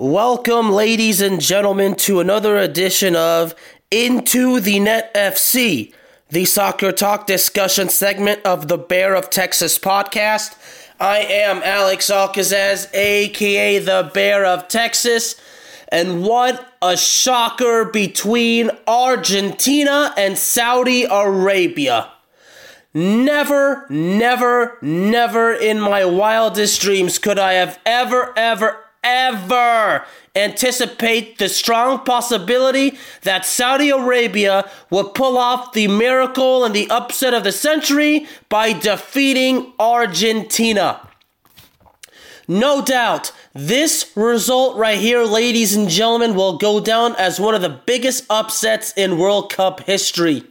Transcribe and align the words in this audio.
Welcome, 0.00 0.70
ladies 0.72 1.20
and 1.20 1.42
gentlemen, 1.42 1.94
to 1.96 2.20
another 2.20 2.56
edition 2.56 3.14
of 3.14 3.54
Into 3.90 4.58
the 4.58 4.80
Net 4.80 5.12
FC, 5.12 5.92
the 6.30 6.46
soccer 6.46 6.90
talk 6.90 7.26
discussion 7.26 7.90
segment 7.90 8.40
of 8.42 8.68
the 8.68 8.78
Bear 8.78 9.14
of 9.14 9.28
Texas 9.28 9.78
podcast. 9.78 10.56
I 10.98 11.18
am 11.18 11.62
Alex 11.62 12.08
Alcazaz, 12.08 12.88
aka 12.94 13.78
the 13.78 14.10
Bear 14.14 14.46
of 14.46 14.68
Texas, 14.68 15.38
and 15.88 16.22
what 16.22 16.72
a 16.80 16.96
shocker 16.96 17.84
between 17.84 18.70
Argentina 18.86 20.14
and 20.16 20.38
Saudi 20.38 21.04
Arabia. 21.04 22.10
Never, 22.94 23.84
never, 23.90 24.78
never 24.80 25.52
in 25.52 25.78
my 25.78 26.06
wildest 26.06 26.80
dreams 26.80 27.18
could 27.18 27.38
I 27.38 27.52
have 27.52 27.78
ever, 27.84 28.32
ever, 28.34 28.78
ever 29.02 30.04
anticipate 30.36 31.38
the 31.38 31.48
strong 31.48 32.00
possibility 32.00 32.98
that 33.22 33.44
Saudi 33.44 33.90
Arabia 33.90 34.70
will 34.90 35.08
pull 35.08 35.38
off 35.38 35.72
the 35.72 35.88
miracle 35.88 36.64
and 36.64 36.74
the 36.74 36.90
upset 36.90 37.34
of 37.34 37.44
the 37.44 37.52
century 37.52 38.26
by 38.48 38.72
defeating 38.72 39.72
Argentina. 39.78 41.06
No 42.46 42.82
doubt, 42.82 43.32
this 43.54 44.10
result 44.16 44.76
right 44.76 44.98
here, 44.98 45.22
ladies 45.22 45.76
and 45.76 45.88
gentlemen, 45.88 46.34
will 46.34 46.58
go 46.58 46.80
down 46.80 47.14
as 47.16 47.38
one 47.38 47.54
of 47.54 47.62
the 47.62 47.68
biggest 47.68 48.24
upsets 48.28 48.92
in 48.96 49.18
World 49.18 49.52
Cup 49.52 49.80
history. 49.80 50.42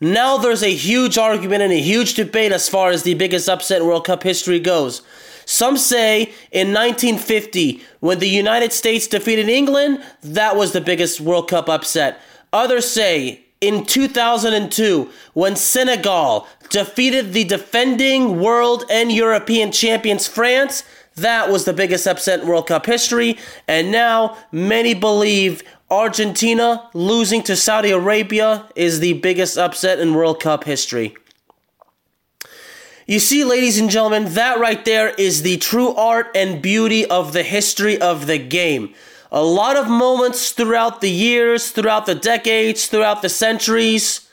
Now 0.00 0.36
there's 0.36 0.64
a 0.64 0.74
huge 0.74 1.16
argument 1.16 1.62
and 1.62 1.72
a 1.72 1.80
huge 1.80 2.14
debate 2.14 2.50
as 2.50 2.68
far 2.68 2.90
as 2.90 3.04
the 3.04 3.14
biggest 3.14 3.48
upset 3.48 3.82
in 3.82 3.86
World 3.86 4.04
Cup 4.04 4.24
history 4.24 4.58
goes. 4.58 5.02
Some 5.46 5.76
say 5.76 6.32
in 6.50 6.72
1950, 6.72 7.82
when 8.00 8.18
the 8.18 8.28
United 8.28 8.72
States 8.72 9.06
defeated 9.06 9.48
England, 9.48 10.02
that 10.22 10.56
was 10.56 10.72
the 10.72 10.80
biggest 10.80 11.20
World 11.20 11.48
Cup 11.48 11.68
upset. 11.68 12.20
Others 12.52 12.88
say 12.88 13.44
in 13.60 13.86
2002, 13.86 15.08
when 15.34 15.56
Senegal 15.56 16.48
defeated 16.68 17.32
the 17.32 17.44
defending 17.44 18.40
world 18.40 18.84
and 18.90 19.12
European 19.12 19.70
champions 19.70 20.26
France, 20.26 20.84
that 21.14 21.50
was 21.50 21.64
the 21.64 21.72
biggest 21.72 22.06
upset 22.06 22.40
in 22.40 22.48
World 22.48 22.66
Cup 22.66 22.86
history. 22.86 23.38
And 23.68 23.92
now 23.92 24.36
many 24.50 24.94
believe 24.94 25.62
Argentina 25.90 26.88
losing 26.94 27.42
to 27.42 27.54
Saudi 27.54 27.90
Arabia 27.90 28.66
is 28.74 29.00
the 29.00 29.12
biggest 29.14 29.58
upset 29.58 30.00
in 30.00 30.14
World 30.14 30.40
Cup 30.40 30.64
history. 30.64 31.14
You 33.12 33.18
see, 33.18 33.44
ladies 33.44 33.78
and 33.78 33.90
gentlemen, 33.90 34.32
that 34.32 34.58
right 34.58 34.82
there 34.86 35.10
is 35.10 35.42
the 35.42 35.58
true 35.58 35.94
art 35.96 36.34
and 36.34 36.62
beauty 36.62 37.04
of 37.04 37.34
the 37.34 37.42
history 37.42 38.00
of 38.00 38.26
the 38.26 38.38
game. 38.38 38.94
A 39.30 39.44
lot 39.44 39.76
of 39.76 39.86
moments 39.86 40.52
throughout 40.52 41.02
the 41.02 41.10
years, 41.10 41.72
throughout 41.72 42.06
the 42.06 42.14
decades, 42.14 42.86
throughout 42.86 43.20
the 43.20 43.28
centuries, 43.28 44.26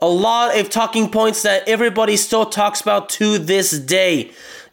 a 0.00 0.08
lot 0.08 0.58
of 0.58 0.70
talking 0.70 1.10
points 1.10 1.42
that 1.42 1.68
everybody 1.68 2.16
still 2.16 2.46
talks 2.46 2.80
about 2.80 3.10
to 3.10 3.36
this 3.36 3.78
day. 3.78 4.30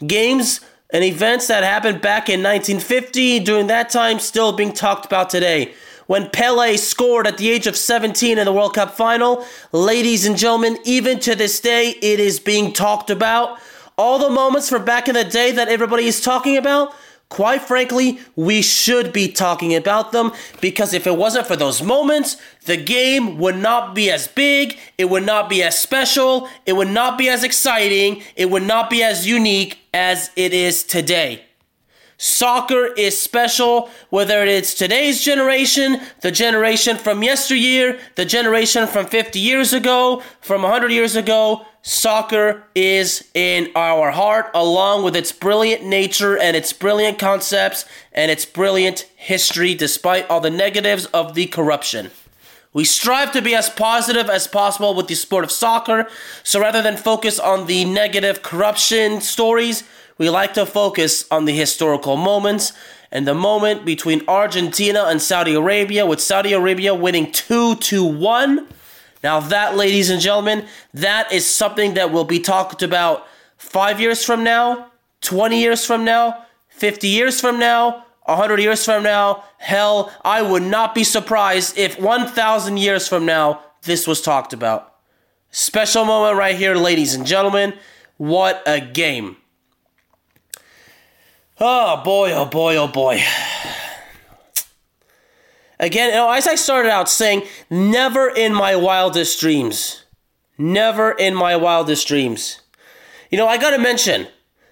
Games 0.08 0.62
and 0.92 1.04
events 1.04 1.48
that 1.48 1.66
happened 1.66 2.00
back 2.00 2.30
in 2.30 2.42
1950 2.42 3.42
during 3.42 3.68
that 3.68 3.90
time 3.90 4.20
still 4.20 4.54
being 4.54 4.72
talked 4.72 5.06
about 5.06 5.30
today 5.30 5.74
when 6.10 6.28
Pele 6.28 6.76
scored 6.76 7.28
at 7.28 7.38
the 7.38 7.52
age 7.52 7.68
of 7.68 7.78
17 7.78 8.40
in 8.40 8.46
the 8.46 8.52
World 8.52 8.74
Cup 8.74 8.96
final. 8.96 9.46
Ladies 9.72 10.26
and 10.26 10.36
gentlemen, 10.36 10.80
even 10.84 11.20
to 11.20 11.36
this 11.36 11.60
day, 11.60 11.90
it 12.02 12.20
is 12.20 12.40
being 12.40 12.74
talked 12.74 13.12
about. 13.12 13.60
All 13.96 14.18
the 14.18 14.32
moments 14.32 14.70
from 14.70 14.84
back 14.84 15.08
in 15.08 15.14
the 15.14 15.24
day 15.24 15.52
that 15.52 15.68
everybody 15.68 16.08
is 16.08 16.20
talking 16.20 16.58
about, 16.58 16.96
quite 17.30 17.62
frankly, 17.62 18.20
we 18.36 18.64
should 18.64 19.14
be 19.14 19.28
talking 19.32 19.76
about 19.76 20.12
them 20.12 20.32
because 20.60 20.96
if 20.96 21.06
it 21.06 21.16
wasn't 21.16 21.46
for 21.46 21.56
those 21.56 21.84
moments, 21.84 22.38
the 22.66 22.76
game 22.76 23.38
would 23.38 23.58
not 23.58 23.94
be 23.94 24.10
as 24.10 24.28
big, 24.28 24.80
it 24.98 25.12
would 25.12 25.28
not 25.28 25.48
be 25.48 25.62
as 25.62 25.78
special, 25.78 26.50
it 26.66 26.74
would 26.74 26.90
not 26.90 27.20
be 27.20 27.30
as 27.30 27.44
exciting, 27.44 28.24
it 28.36 28.50
would 28.50 28.64
not 28.64 28.90
be 28.90 29.04
as 29.04 29.28
unique 29.28 29.78
as 29.94 30.32
it 30.36 30.56
is 30.56 30.84
today. 30.84 31.46
Soccer 32.22 32.88
is 32.88 33.18
special, 33.18 33.90
whether 34.10 34.44
it's 34.44 34.74
today's 34.74 35.24
generation, 35.24 36.02
the 36.20 36.32
generation 36.32 36.98
from 36.98 37.24
yesteryear, 37.24 37.98
the 38.16 38.26
generation 38.26 38.88
from 38.88 39.06
50 39.06 39.40
years 39.40 39.72
ago, 39.72 40.22
from 40.42 40.64
100 40.64 40.92
years 40.92 41.16
ago. 41.16 41.66
Soccer 41.82 42.66
is 42.76 43.24
in 43.34 43.72
our 43.74 44.12
heart, 44.12 44.52
along 44.54 45.06
with 45.06 45.16
its 45.16 45.32
brilliant 45.32 45.86
nature 45.86 46.38
and 46.38 46.58
its 46.58 46.74
brilliant 46.74 47.20
concepts 47.20 47.86
and 48.12 48.30
its 48.30 48.44
brilliant 48.44 49.10
history, 49.16 49.74
despite 49.74 50.30
all 50.30 50.42
the 50.42 50.50
negatives 50.50 51.06
of 51.14 51.36
the 51.36 51.46
corruption. 51.46 52.12
We 52.74 52.84
strive 52.84 53.32
to 53.32 53.42
be 53.42 53.56
as 53.56 53.70
positive 53.70 54.30
as 54.30 54.46
possible 54.46 54.94
with 54.94 55.08
the 55.08 55.16
sport 55.16 55.46
of 55.46 55.52
soccer, 55.52 56.10
so 56.44 56.60
rather 56.60 56.82
than 56.82 56.98
focus 56.98 57.40
on 57.40 57.66
the 57.66 57.86
negative 57.86 58.44
corruption 58.44 59.22
stories, 59.22 59.86
we 60.20 60.30
like 60.30 60.54
to 60.54 60.66
focus 60.68 61.26
on 61.32 61.46
the 61.46 61.54
historical 61.54 62.16
moments 62.18 62.74
and 63.12 63.26
the 63.26 63.34
moment 63.34 63.86
between 63.86 64.22
Argentina 64.28 65.06
and 65.06 65.20
Saudi 65.20 65.56
Arabia, 65.56 66.06
with 66.06 66.20
Saudi 66.20 66.54
Arabia 66.54 66.94
winning 66.94 67.32
2 67.32 67.76
to 67.78 68.04
1. 68.04 68.68
Now, 69.24 69.40
that, 69.40 69.76
ladies 69.76 70.10
and 70.10 70.22
gentlemen, 70.22 70.68
that 70.94 71.32
is 71.32 71.46
something 71.48 71.96
that 71.96 72.12
will 72.12 72.26
be 72.26 72.40
talked 72.40 72.84
about 72.84 73.26
five 73.58 74.00
years 74.00 74.24
from 74.24 74.44
now, 74.44 74.92
20 75.22 75.60
years 75.60 75.86
from 75.86 76.06
now, 76.06 76.46
50 76.68 77.08
years 77.08 77.42
from 77.42 77.58
now, 77.58 78.06
100 78.26 78.60
years 78.60 78.86
from 78.86 79.04
now. 79.04 79.44
Hell, 79.58 80.14
I 80.24 80.42
would 80.42 80.64
not 80.64 80.94
be 80.94 81.04
surprised 81.04 81.78
if 81.78 82.00
1,000 82.00 82.78
years 82.78 83.08
from 83.08 83.26
now 83.26 83.62
this 83.84 84.06
was 84.06 84.22
talked 84.22 84.54
about. 84.54 84.96
Special 85.52 86.06
moment 86.06 86.38
right 86.38 86.56
here, 86.56 86.76
ladies 86.76 87.16
and 87.16 87.26
gentlemen. 87.26 87.74
What 88.18 88.62
a 88.68 88.80
game. 88.80 89.38
Oh 91.62 92.02
boy, 92.04 92.32
oh 92.32 92.46
boy, 92.46 92.78
oh 92.78 92.88
boy. 92.88 93.22
Again, 95.78 96.10
you 96.10 96.16
know, 96.16 96.32
as 96.32 96.48
I 96.48 96.56
started 96.56 96.90
out 96.90 97.10
saying, 97.10 97.44
never 97.70 98.30
in 98.30 98.54
my 98.54 98.78
wildest 98.78 99.40
dreams. 99.40 100.06
Never 100.58 101.12
in 101.12 101.36
my 101.36 101.58
wildest 101.58 102.08
dreams. 102.08 102.62
You 103.30 103.38
know, 103.38 103.48
I 103.48 103.58
gotta 103.58 103.78
mention, 103.78 104.28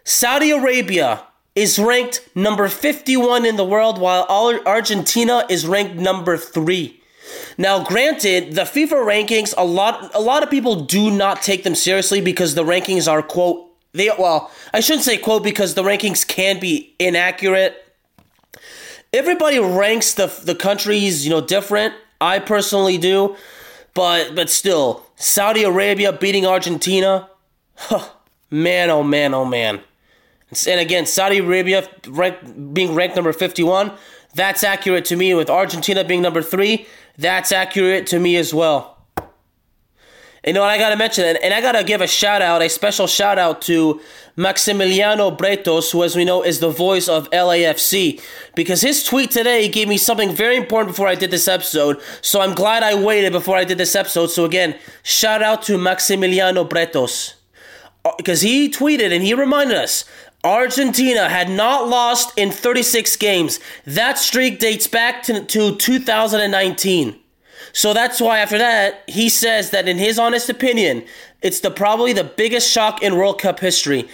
Saudi 0.06 0.52
Arabia 0.52 1.24
is 1.56 1.78
ranked 1.78 2.28
number 2.36 2.70
51 2.70 3.46
in 3.46 3.58
the 3.58 3.66
world, 3.66 4.00
while 4.00 4.26
Argentina 4.66 5.46
is 5.50 5.68
ranked 5.68 5.96
number 5.96 6.38
3. 6.38 7.02
Now, 7.58 7.84
granted, 7.84 8.54
the 8.56 8.62
FIFA 8.62 9.06
rankings, 9.06 9.54
a 9.58 9.66
lot, 9.66 10.14
a 10.14 10.22
lot 10.22 10.44
of 10.44 10.50
people 10.50 10.86
do 10.86 11.12
not 11.12 11.42
take 11.42 11.64
them 11.64 11.76
seriously 11.76 12.22
because 12.22 12.56
the 12.56 12.64
rankings 12.64 13.12
are, 13.12 13.22
quote, 13.22 13.67
they 13.98 14.12
well, 14.18 14.52
I 14.74 14.80
shouldn't 14.80 15.06
say 15.06 15.18
quote 15.18 15.44
because 15.44 15.74
the 15.74 15.84
rankings 15.84 16.26
can 16.28 16.60
be 16.60 16.96
inaccurate. 17.00 17.84
Everybody 19.14 19.60
ranks 19.60 20.14
the 20.14 20.28
the 20.28 20.56
countries, 20.56 21.26
you 21.26 21.30
know, 21.30 21.42
different. 21.42 21.94
I 22.22 22.40
personally 22.40 22.98
do, 22.98 23.36
but 23.94 24.36
but 24.36 24.50
still, 24.50 25.06
Saudi 25.16 25.64
Arabia 25.64 26.14
beating 26.14 26.46
Argentina, 26.46 27.30
huh, 27.76 28.10
man, 28.50 28.90
oh 28.90 29.04
man, 29.04 29.34
oh 29.34 29.46
man. 29.46 29.82
And 30.68 30.80
again, 30.80 31.06
Saudi 31.06 31.40
Arabia 31.40 31.88
rank, 32.08 32.38
being 32.74 32.96
ranked 32.96 33.18
number 33.18 33.34
51, 33.34 33.92
that's 34.34 34.64
accurate 34.64 35.04
to 35.06 35.16
me. 35.18 35.34
With 35.34 35.50
Argentina 35.50 36.04
being 36.06 36.22
number 36.22 36.42
three, 36.42 36.88
that's 37.18 37.52
accurate 37.52 38.08
to 38.08 38.20
me 38.20 38.38
as 38.38 38.54
well. 38.54 38.97
You 40.48 40.54
know 40.54 40.62
what 40.62 40.70
I 40.70 40.78
gotta 40.78 40.96
mention, 40.96 41.26
and, 41.26 41.38
and 41.40 41.54
I 41.54 41.60
gotta 41.60 41.84
give 41.84 42.00
a 42.00 42.08
shout 42.08 42.42
out, 42.42 42.62
a 42.62 42.70
special 42.70 43.06
shout 43.06 43.38
out 43.38 43.62
to 43.64 44.00
Maximiliano 44.38 45.38
Bretos, 45.38 45.92
who, 45.92 46.06
as 46.06 46.16
we 46.16 46.24
know, 46.24 46.42
is 46.42 46.62
the 46.62 46.70
voice 46.70 47.10
of 47.10 47.30
LAFC, 47.32 48.22
because 48.56 48.80
his 48.80 49.04
tweet 49.04 49.30
today 49.30 49.68
gave 49.68 49.90
me 49.90 49.98
something 49.98 50.34
very 50.34 50.56
important 50.56 50.96
before 50.96 51.10
I 51.10 51.16
did 51.16 51.32
this 51.32 51.50
episode. 51.50 52.00
So 52.22 52.40
I'm 52.40 52.56
glad 52.56 52.82
I 52.82 52.96
waited 52.96 53.34
before 53.34 53.58
I 53.58 53.66
did 53.66 53.78
this 53.78 53.94
episode. 53.94 54.28
So 54.28 54.46
again, 54.46 54.80
shout 55.04 55.44
out 55.44 55.64
to 55.64 55.78
Maximiliano 55.78 56.66
Bretos, 56.66 57.34
because 58.16 58.42
uh, 58.42 58.48
he 58.48 58.70
tweeted 58.70 59.14
and 59.14 59.26
he 59.26 59.34
reminded 59.34 59.76
us 59.76 60.06
Argentina 60.46 61.28
had 61.28 61.50
not 61.50 61.90
lost 61.90 62.32
in 62.38 62.52
36 62.52 63.18
games. 63.18 63.60
That 63.86 64.18
streak 64.18 64.60
dates 64.60 64.88
back 64.88 65.24
to, 65.24 65.44
to 65.44 65.76
2019. 65.76 67.20
So 67.78 67.94
that's 67.94 68.20
why 68.20 68.40
after 68.40 68.58
that, 68.58 69.04
he 69.06 69.30
says 69.30 69.70
that 69.70 69.88
in 69.88 70.00
his 70.00 70.18
honest 70.18 70.50
opinion, 70.50 71.06
it's 71.44 71.60
the 71.60 71.70
probably 71.70 72.12
the 72.12 72.24
biggest 72.24 72.68
shock 72.68 73.04
in 73.04 73.16
World 73.16 73.40
Cup 73.40 73.60
history. 73.60 74.10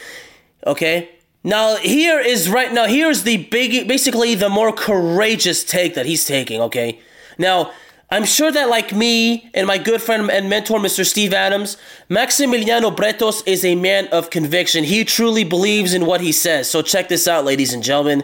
Okay? 0.67 1.11
Now 1.45 1.77
here 1.77 2.19
is 2.19 2.49
right 2.49 2.73
now 2.73 2.87
here's 2.87 3.23
the 3.23 3.37
big 3.37 3.87
basically 3.87 4.35
the 4.35 4.49
more 4.49 4.73
courageous 4.73 5.63
take 5.63 5.95
that 5.95 6.05
he's 6.05 6.25
taking, 6.25 6.59
okay? 6.59 6.99
Now, 7.37 7.71
I'm 8.11 8.25
sure 8.25 8.51
that, 8.51 8.67
like 8.67 8.91
me 8.91 9.49
and 9.53 9.65
my 9.65 9.77
good 9.77 10.01
friend 10.01 10.29
and 10.29 10.49
mentor, 10.49 10.77
Mr. 10.77 11.05
Steve 11.05 11.33
Adams, 11.33 11.77
Maximiliano 12.09 12.93
Bretos 12.93 13.47
is 13.47 13.63
a 13.63 13.75
man 13.75 14.07
of 14.09 14.29
conviction. 14.29 14.83
He 14.83 15.05
truly 15.05 15.45
believes 15.45 15.93
in 15.93 16.05
what 16.05 16.19
he 16.19 16.33
says. 16.33 16.69
So, 16.69 16.81
check 16.81 17.07
this 17.07 17.29
out, 17.29 17.45
ladies 17.45 17.73
and 17.73 17.81
gentlemen. 17.81 18.23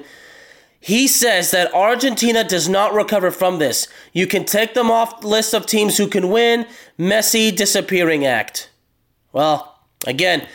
He 0.79 1.07
says 1.07 1.51
that 1.51 1.73
Argentina 1.73 2.43
does 2.43 2.69
not 2.69 2.93
recover 2.93 3.31
from 3.31 3.59
this. 3.59 3.87
You 4.13 4.27
can 4.27 4.45
take 4.45 4.73
them 4.73 4.89
off 4.89 5.21
the 5.21 5.27
list 5.27 5.53
of 5.53 5.65
teams 5.65 5.97
who 5.97 6.07
can 6.07 6.29
win. 6.29 6.65
Messi 6.97 7.55
disappearing 7.55 8.25
act. 8.25 8.69
Well, 9.33 9.79
again, 10.07 10.47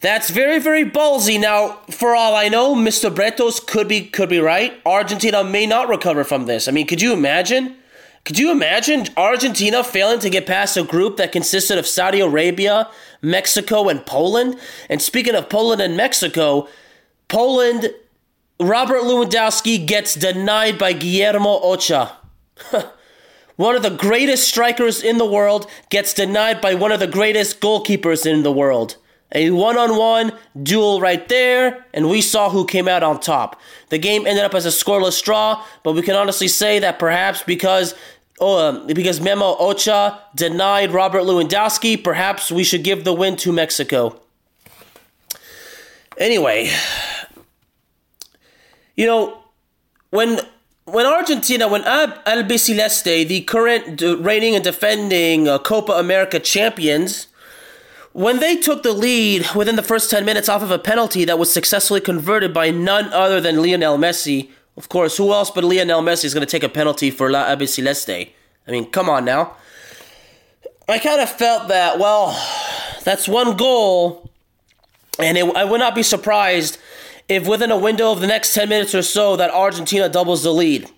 that's 0.00 0.30
very, 0.30 0.58
very 0.58 0.84
ballsy. 0.84 1.40
Now, 1.40 1.80
for 1.90 2.14
all 2.14 2.34
I 2.34 2.48
know, 2.48 2.74
Mr. 2.74 3.12
Bretos 3.12 3.64
could 3.64 3.88
be 3.88 4.02
could 4.02 4.28
be 4.28 4.40
right. 4.40 4.80
Argentina 4.84 5.42
may 5.42 5.66
not 5.66 5.88
recover 5.88 6.24
from 6.24 6.46
this. 6.46 6.68
I 6.68 6.72
mean, 6.72 6.86
could 6.86 7.02
you 7.02 7.12
imagine? 7.12 7.76
Could 8.24 8.38
you 8.38 8.50
imagine 8.50 9.06
Argentina 9.16 9.82
failing 9.82 10.18
to 10.20 10.28
get 10.28 10.46
past 10.46 10.76
a 10.76 10.82
group 10.82 11.16
that 11.16 11.32
consisted 11.32 11.78
of 11.78 11.86
Saudi 11.86 12.20
Arabia, 12.20 12.90
Mexico, 13.22 13.88
and 13.88 14.04
Poland? 14.04 14.58
And 14.88 15.00
speaking 15.00 15.34
of 15.34 15.48
Poland 15.48 15.80
and 15.80 15.96
Mexico, 15.96 16.68
Poland, 17.28 17.90
Robert 18.60 19.02
Lewandowski 19.02 19.86
gets 19.86 20.14
denied 20.14 20.78
by 20.78 20.92
Guillermo 20.92 21.60
Ochoa. 21.62 22.16
one 23.56 23.76
of 23.76 23.82
the 23.82 23.90
greatest 23.90 24.48
strikers 24.48 25.00
in 25.00 25.18
the 25.18 25.24
world 25.24 25.70
gets 25.90 26.12
denied 26.12 26.60
by 26.60 26.74
one 26.74 26.90
of 26.90 26.98
the 26.98 27.06
greatest 27.06 27.60
goalkeepers 27.60 28.26
in 28.26 28.42
the 28.42 28.50
world. 28.50 28.96
A 29.32 29.50
one 29.50 29.76
on 29.76 29.96
one 29.96 30.32
duel 30.60 31.00
right 31.00 31.28
there, 31.28 31.84
and 31.94 32.08
we 32.08 32.20
saw 32.20 32.50
who 32.50 32.64
came 32.64 32.88
out 32.88 33.02
on 33.02 33.20
top. 33.20 33.60
The 33.90 33.98
game 33.98 34.26
ended 34.26 34.44
up 34.44 34.54
as 34.54 34.66
a 34.66 34.70
scoreless 34.70 35.22
draw, 35.22 35.64
but 35.84 35.92
we 35.92 36.02
can 36.02 36.16
honestly 36.16 36.48
say 36.48 36.78
that 36.78 36.98
perhaps 36.98 37.42
because 37.42 37.94
oh, 38.40 38.68
um, 38.68 38.86
because 38.86 39.20
Memo 39.20 39.56
Ochoa 39.60 40.20
denied 40.34 40.92
Robert 40.92 41.22
Lewandowski, 41.22 42.02
perhaps 42.02 42.50
we 42.50 42.64
should 42.64 42.82
give 42.82 43.04
the 43.04 43.12
win 43.12 43.36
to 43.36 43.52
Mexico. 43.52 44.20
Anyway, 46.16 46.70
you 48.98 49.06
know, 49.06 49.38
when 50.10 50.40
when 50.84 51.06
Argentina, 51.06 51.68
when 51.68 51.82
Albiceleste, 51.82 53.28
the 53.28 53.42
current 53.42 54.02
reigning 54.02 54.56
and 54.56 54.64
defending 54.64 55.46
uh, 55.46 55.58
Copa 55.58 55.92
America 55.92 56.40
champions, 56.40 57.28
when 58.12 58.40
they 58.40 58.56
took 58.56 58.82
the 58.82 58.92
lead 58.92 59.46
within 59.54 59.76
the 59.76 59.82
first 59.82 60.10
10 60.10 60.24
minutes 60.24 60.48
off 60.48 60.62
of 60.62 60.72
a 60.72 60.78
penalty 60.78 61.24
that 61.26 61.38
was 61.38 61.52
successfully 61.52 62.00
converted 62.00 62.52
by 62.52 62.70
none 62.70 63.12
other 63.12 63.40
than 63.40 63.62
Lionel 63.62 63.98
Messi, 63.98 64.50
of 64.76 64.88
course, 64.88 65.16
who 65.16 65.32
else 65.32 65.50
but 65.50 65.62
Lionel 65.62 66.02
Messi 66.02 66.24
is 66.24 66.34
going 66.34 66.44
to 66.44 66.50
take 66.50 66.64
a 66.64 66.68
penalty 66.68 67.10
for 67.12 67.30
La 67.30 67.44
Albiceleste? 67.44 68.30
I 68.66 68.70
mean, 68.70 68.90
come 68.90 69.08
on 69.08 69.24
now. 69.24 69.54
I 70.88 70.98
kind 70.98 71.20
of 71.20 71.30
felt 71.30 71.68
that, 71.68 72.00
well, 72.00 72.30
that's 73.04 73.28
one 73.28 73.56
goal, 73.56 74.28
and 75.20 75.38
it, 75.38 75.44
I 75.54 75.64
would 75.64 75.78
not 75.78 75.94
be 75.94 76.02
surprised 76.02 76.78
if 77.28 77.46
within 77.46 77.70
a 77.70 77.78
window 77.78 78.10
of 78.10 78.20
the 78.20 78.26
next 78.26 78.54
10 78.54 78.68
minutes 78.68 78.94
or 78.94 79.02
so 79.02 79.36
that 79.36 79.50
Argentina 79.50 80.08
doubles 80.08 80.42
the 80.42 80.52
lead. 80.52 80.88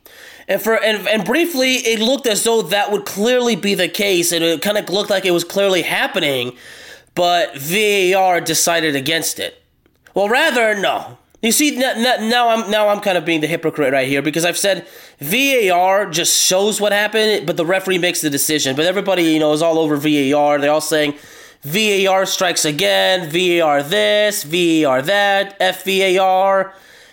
And 0.49 0.61
for 0.61 0.75
and, 0.75 1.07
and 1.07 1.25
briefly, 1.25 1.75
it 1.75 2.01
looked 2.01 2.27
as 2.27 2.43
though 2.43 2.63
that 2.63 2.91
would 2.91 3.05
clearly 3.05 3.55
be 3.55 3.77
the 3.77 3.89
case, 3.89 4.33
and 4.33 4.43
it 4.43 4.63
kind 4.63 4.77
of 4.77 4.89
looked 4.89 5.09
like 5.09 5.25
it 5.25 5.31
was 5.31 5.45
clearly 5.45 5.83
happening, 5.83 6.57
but 7.15 7.57
VAR 7.57 8.41
decided 8.41 8.97
against 8.97 9.39
it. 9.39 9.63
Well, 10.13 10.29
rather, 10.29 10.75
no. 10.75 11.19
You 11.41 11.53
see, 11.53 11.77
now 11.79 12.49
I'm 12.49 12.71
now 12.71 12.89
I'm 12.89 13.01
kind 13.01 13.17
of 13.17 13.25
being 13.25 13.41
the 13.41 13.47
hypocrite 13.47 13.93
right 13.93 14.09
here 14.09 14.23
because 14.23 14.45
I've 14.45 14.59
said 14.59 14.87
VAR 15.21 16.11
just 16.11 16.37
shows 16.37 16.81
what 16.81 16.93
happened, 16.93 17.47
but 17.47 17.57
the 17.57 17.65
referee 17.65 17.99
makes 17.99 18.21
the 18.21 18.29
decision. 18.29 18.77
But 18.77 18.87
everybody, 18.87 19.23
you 19.23 19.39
know, 19.39 19.53
is 19.53 19.63
all 19.63 19.79
over 19.79 19.97
VAR. 19.97 20.59
They're 20.59 20.73
all 20.73 20.81
saying 20.81 21.15
VAR 21.63 22.25
strikes 22.27 22.65
again, 22.65 23.29
VAR 23.29 23.83
this, 23.83 24.45
VAR 24.45 25.03
that, 25.03 25.59
FVAR, 25.61 26.73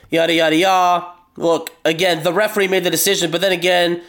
yada 0.10 0.34
yada 0.34 0.56
yada. 0.56 1.12
Look, 1.36 1.72
again, 1.86 2.24
the 2.24 2.34
referee 2.34 2.68
made 2.68 2.84
the 2.84 2.90
decision, 2.90 3.30
but 3.30 3.42
then 3.42 3.52
again, 3.52 4.02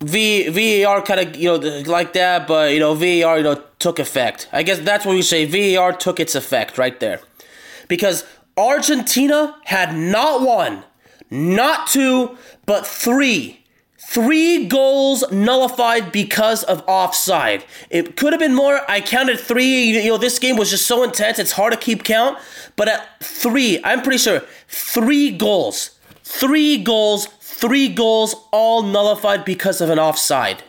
V 0.00 0.48
VAR 0.82 1.02
kind 1.02 1.20
of 1.20 1.36
you 1.36 1.48
know 1.48 1.56
like 1.86 2.12
that, 2.14 2.46
but 2.46 2.72
you 2.72 2.80
know 2.80 2.94
VAR 2.94 3.38
you 3.38 3.42
know 3.42 3.62
took 3.78 3.98
effect. 3.98 4.48
I 4.52 4.62
guess 4.62 4.78
that's 4.78 5.04
what 5.04 5.14
we 5.14 5.22
say. 5.22 5.44
VAR 5.44 5.92
took 5.92 6.20
its 6.20 6.34
effect 6.34 6.78
right 6.78 6.98
there, 6.98 7.20
because 7.88 8.24
Argentina 8.56 9.56
had 9.64 9.94
not 9.94 10.40
one, 10.42 10.84
not 11.30 11.88
two, 11.88 12.38
but 12.64 12.86
three. 12.86 13.57
Three 14.10 14.64
goals 14.64 15.22
nullified 15.30 16.12
because 16.12 16.62
of 16.62 16.82
offside. 16.86 17.66
It 17.90 18.16
could 18.16 18.32
have 18.32 18.40
been 18.40 18.54
more. 18.54 18.80
I 18.88 19.02
counted 19.02 19.38
three. 19.38 20.02
You 20.02 20.08
know, 20.08 20.16
this 20.16 20.38
game 20.38 20.56
was 20.56 20.70
just 20.70 20.86
so 20.86 21.02
intense, 21.02 21.38
it's 21.38 21.52
hard 21.52 21.74
to 21.74 21.78
keep 21.78 22.04
count. 22.04 22.38
But 22.74 22.88
at 22.88 23.22
three, 23.22 23.78
I'm 23.84 24.00
pretty 24.00 24.16
sure 24.16 24.40
three 24.66 25.30
goals. 25.30 25.98
Three 26.22 26.78
goals, 26.78 27.26
three 27.26 27.88
goals, 27.88 28.34
all 28.50 28.82
nullified 28.82 29.44
because 29.44 29.82
of 29.82 29.90
an 29.90 29.98
offside. 29.98 30.62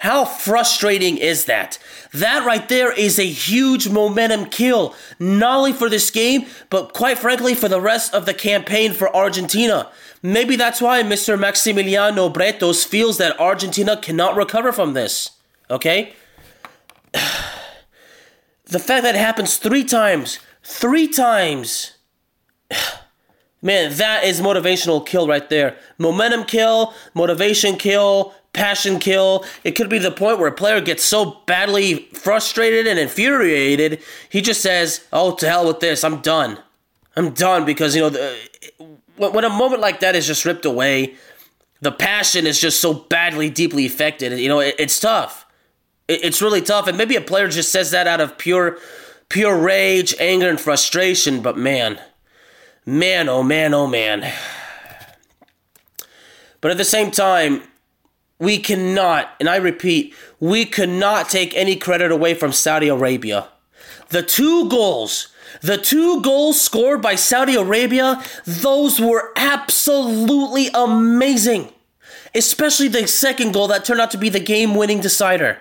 How 0.00 0.24
frustrating 0.24 1.18
is 1.18 1.44
that? 1.44 1.78
That 2.12 2.44
right 2.44 2.68
there 2.68 2.92
is 2.92 3.20
a 3.20 3.26
huge 3.26 3.88
momentum 3.88 4.46
kill, 4.46 4.94
not 5.20 5.58
only 5.58 5.72
for 5.72 5.88
this 5.88 6.10
game, 6.10 6.46
but 6.68 6.92
quite 6.92 7.18
frankly 7.18 7.54
for 7.54 7.68
the 7.68 7.80
rest 7.80 8.12
of 8.12 8.26
the 8.26 8.34
campaign 8.34 8.92
for 8.92 9.14
Argentina. 9.14 9.88
Maybe 10.26 10.56
that's 10.56 10.80
why 10.80 11.04
Mr. 11.04 11.38
Maximiliano 11.38 12.32
Bretos 12.34 12.84
feels 12.84 13.16
that 13.18 13.38
Argentina 13.38 13.96
cannot 13.96 14.34
recover 14.34 14.72
from 14.72 14.92
this. 14.92 15.30
Okay? 15.70 16.14
The 18.68 18.80
fact 18.80 19.04
that 19.04 19.14
it 19.14 19.18
happens 19.18 19.58
three 19.58 19.84
times, 19.84 20.40
three 20.64 21.06
times. 21.06 21.92
Man, 23.62 23.94
that 23.94 24.24
is 24.24 24.40
motivational 24.40 25.06
kill 25.06 25.28
right 25.28 25.48
there. 25.48 25.76
Momentum 25.98 26.42
kill, 26.42 26.92
motivation 27.14 27.76
kill, 27.76 28.34
passion 28.52 28.98
kill. 28.98 29.44
It 29.62 29.76
could 29.76 29.88
be 29.88 30.00
the 30.00 30.10
point 30.10 30.40
where 30.40 30.48
a 30.48 30.52
player 30.52 30.80
gets 30.80 31.04
so 31.04 31.42
badly 31.46 32.08
frustrated 32.12 32.88
and 32.88 32.98
infuriated, 32.98 34.02
he 34.28 34.40
just 34.40 34.62
says, 34.62 35.04
"Oh, 35.12 35.36
to 35.36 35.48
hell 35.48 35.68
with 35.68 35.78
this. 35.78 36.02
I'm 36.02 36.20
done. 36.20 36.58
I'm 37.14 37.30
done." 37.30 37.64
Because 37.64 37.94
you 37.94 38.00
know, 38.00 38.10
the, 38.10 38.36
when 39.18 39.44
a 39.44 39.50
moment 39.50 39.80
like 39.80 40.00
that 40.00 40.14
is 40.14 40.26
just 40.26 40.44
ripped 40.44 40.64
away, 40.64 41.14
the 41.80 41.92
passion 41.92 42.46
is 42.46 42.60
just 42.60 42.80
so 42.80 42.94
badly, 42.94 43.50
deeply 43.50 43.86
affected. 43.86 44.38
You 44.38 44.48
know, 44.48 44.60
it, 44.60 44.74
it's 44.78 44.98
tough. 44.98 45.46
It, 46.08 46.24
it's 46.24 46.42
really 46.42 46.62
tough, 46.62 46.86
and 46.86 46.96
maybe 46.96 47.16
a 47.16 47.20
player 47.20 47.48
just 47.48 47.70
says 47.70 47.90
that 47.90 48.06
out 48.06 48.20
of 48.20 48.38
pure, 48.38 48.78
pure 49.28 49.56
rage, 49.56 50.14
anger, 50.18 50.48
and 50.48 50.60
frustration. 50.60 51.42
But 51.42 51.56
man, 51.56 52.00
man, 52.84 53.28
oh 53.28 53.42
man, 53.42 53.74
oh 53.74 53.86
man. 53.86 54.32
But 56.60 56.70
at 56.70 56.78
the 56.78 56.84
same 56.84 57.10
time, 57.10 57.62
we 58.38 58.58
cannot, 58.58 59.30
and 59.40 59.48
I 59.48 59.56
repeat, 59.56 60.14
we 60.40 60.64
cannot 60.64 61.28
take 61.28 61.54
any 61.54 61.76
credit 61.76 62.10
away 62.10 62.34
from 62.34 62.52
Saudi 62.52 62.88
Arabia. 62.88 63.48
The 64.08 64.22
two 64.22 64.68
goals, 64.68 65.28
the 65.62 65.78
two 65.78 66.22
goals 66.22 66.60
scored 66.60 67.02
by 67.02 67.14
Saudi 67.14 67.54
Arabia, 67.54 68.22
those 68.44 69.00
were 69.00 69.32
absolutely 69.36 70.68
amazing. 70.74 71.72
Especially 72.34 72.88
the 72.88 73.06
second 73.08 73.52
goal 73.52 73.68
that 73.68 73.84
turned 73.84 74.00
out 74.00 74.10
to 74.10 74.18
be 74.18 74.28
the 74.28 74.40
game 74.40 74.74
winning 74.74 75.00
decider. 75.00 75.58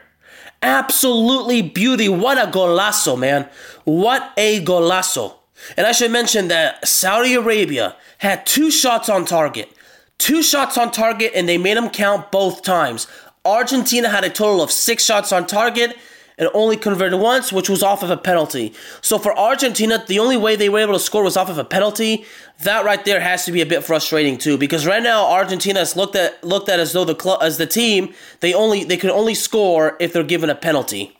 Absolutely 0.61 1.61
beauty. 1.61 2.09
What 2.09 2.37
a 2.37 2.51
golazo, 2.51 3.17
man. 3.17 3.47
What 3.83 4.31
a 4.37 4.63
golazo. 4.63 5.35
And 5.77 5.87
I 5.87 5.91
should 5.91 6.11
mention 6.11 6.49
that 6.49 6.85
Saudi 6.87 7.33
Arabia 7.33 7.95
had 8.17 8.45
two 8.45 8.71
shots 8.71 9.09
on 9.09 9.25
target. 9.25 9.71
Two 10.17 10.43
shots 10.43 10.77
on 10.77 10.91
target, 10.91 11.31
and 11.35 11.47
they 11.47 11.57
made 11.57 11.77
them 11.77 11.89
count 11.89 12.31
both 12.31 12.61
times. 12.61 13.07
Argentina 13.43 14.09
had 14.09 14.23
a 14.23 14.29
total 14.29 14.61
of 14.61 14.71
six 14.71 15.03
shots 15.03 15.31
on 15.31 15.45
target 15.45 15.95
and 16.38 16.50
only 16.54 16.77
converted 16.77 17.20
once, 17.20 17.51
which 17.51 17.70
was 17.70 17.82
off 17.82 18.04
of 18.04 18.10
a 18.10 18.18
penalty. 18.18 18.74
So 19.01 19.18
for 19.18 19.38
Argentina, 19.38 20.04
the 20.06 20.20
only 20.20 20.38
way 20.38 20.56
they 20.56 20.70
were 20.70 20.80
able 20.80 20.94
to 20.94 21.00
score 21.00 21.24
was 21.24 21.38
off 21.38 21.50
of 21.50 21.58
a 21.58 21.63
penalty. 21.63 22.25
That 22.63 22.86
right 22.86 23.04
there 23.04 23.20
has 23.20 23.46
to 23.46 23.51
be 23.51 23.62
a 23.62 23.65
bit 23.65 23.84
frustrating 23.84 24.38
too, 24.38 24.58
because 24.58 24.86
right 24.86 25.04
now 25.04 25.27
Argentina 25.32 25.80
is 25.80 25.96
looked 25.96 26.15
at 26.15 26.44
looked 26.44 26.70
at 26.70 26.80
as 26.80 26.94
though 26.94 27.06
the 27.06 27.15
club 27.15 27.39
as 27.42 27.58
the 27.58 27.68
team 27.68 28.13
they 28.39 28.54
only 28.54 28.84
they 28.84 28.98
can 28.98 29.10
only 29.10 29.36
score 29.36 29.98
if 30.00 30.13
they're 30.13 30.24
given 30.24 30.50
a 30.50 30.56
penalty. 30.56 31.18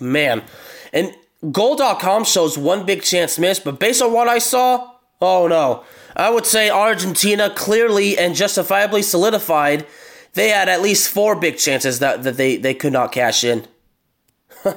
Man, 0.00 0.42
and 0.92 1.14
Goal.com 1.50 2.24
shows 2.24 2.56
one 2.56 2.86
big 2.86 3.02
chance 3.02 3.36
missed, 3.36 3.64
but 3.64 3.80
based 3.80 4.00
on 4.00 4.12
what 4.12 4.28
I 4.28 4.38
saw, 4.38 4.92
oh 5.20 5.48
no. 5.48 5.84
I 6.14 6.30
would 6.30 6.46
say 6.46 6.70
Argentina 6.70 7.50
clearly 7.50 8.16
and 8.16 8.36
justifiably 8.36 9.02
solidified 9.02 9.84
they 10.34 10.48
had 10.48 10.68
at 10.68 10.80
least 10.80 11.10
four 11.10 11.36
big 11.36 11.58
chances 11.58 11.98
that, 11.98 12.22
that 12.22 12.36
they, 12.36 12.56
they 12.56 12.74
could 12.74 12.92
not 12.92 13.12
cash 13.12 13.44
in. 13.44 13.66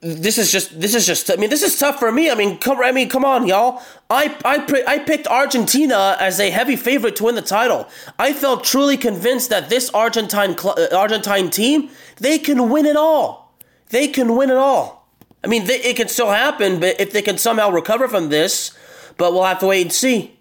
this 0.00 0.38
is 0.38 0.50
just 0.50 0.80
this 0.80 0.94
is 0.94 1.06
just 1.06 1.30
I 1.30 1.36
mean 1.36 1.50
this 1.50 1.62
is 1.62 1.78
tough 1.78 1.98
for 1.98 2.10
me. 2.10 2.30
I 2.30 2.34
mean 2.34 2.58
come 2.58 2.80
I 2.82 2.92
mean 2.92 3.08
come 3.08 3.24
on 3.24 3.46
y'all. 3.46 3.82
I 4.08 4.34
I 4.44 4.84
I 4.86 4.98
picked 5.00 5.26
Argentina 5.26 6.16
as 6.18 6.40
a 6.40 6.50
heavy 6.50 6.76
favorite 6.76 7.16
to 7.16 7.24
win 7.24 7.34
the 7.34 7.42
title. 7.42 7.88
I 8.18 8.32
felt 8.32 8.64
truly 8.64 8.96
convinced 8.96 9.50
that 9.50 9.68
this 9.68 9.90
Argentine 9.90 10.56
uh, 10.64 10.86
Argentine 10.96 11.50
team 11.50 11.90
they 12.16 12.38
can 12.38 12.70
win 12.70 12.86
it 12.86 12.96
all. 12.96 13.54
They 13.90 14.08
can 14.08 14.36
win 14.36 14.50
it 14.50 14.56
all. 14.56 15.10
I 15.44 15.48
mean 15.48 15.66
they, 15.66 15.80
it 15.82 15.96
can 15.96 16.08
still 16.08 16.30
happen, 16.30 16.80
but 16.80 16.98
if 16.98 17.12
they 17.12 17.22
can 17.22 17.36
somehow 17.36 17.70
recover 17.70 18.08
from 18.08 18.30
this, 18.30 18.72
but 19.18 19.32
we'll 19.32 19.44
have 19.44 19.60
to 19.60 19.66
wait 19.66 19.82
and 19.82 19.92
see. 19.92 20.38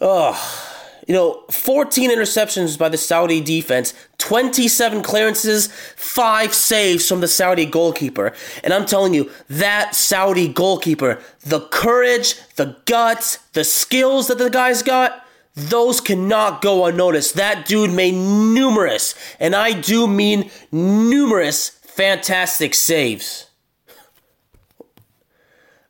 Oh 0.00 0.69
you 1.10 1.16
know, 1.16 1.42
14 1.50 2.08
interceptions 2.08 2.78
by 2.78 2.88
the 2.88 2.96
Saudi 2.96 3.40
defense, 3.40 3.94
27 4.18 5.02
clearances, 5.02 5.66
5 5.96 6.54
saves 6.54 7.08
from 7.08 7.20
the 7.20 7.26
Saudi 7.26 7.66
goalkeeper. 7.66 8.32
And 8.62 8.72
I'm 8.72 8.86
telling 8.86 9.12
you, 9.12 9.28
that 9.48 9.96
Saudi 9.96 10.46
goalkeeper, 10.46 11.20
the 11.40 11.62
courage, 11.62 12.36
the 12.54 12.76
guts, 12.84 13.38
the 13.54 13.64
skills 13.64 14.28
that 14.28 14.38
the 14.38 14.50
guy's 14.50 14.84
got, 14.84 15.26
those 15.56 16.00
cannot 16.00 16.62
go 16.62 16.84
unnoticed. 16.84 17.34
That 17.34 17.66
dude 17.66 17.90
made 17.90 18.14
numerous, 18.14 19.16
and 19.40 19.56
I 19.56 19.72
do 19.72 20.06
mean 20.06 20.48
numerous, 20.70 21.70
fantastic 21.70 22.72
saves. 22.72 23.50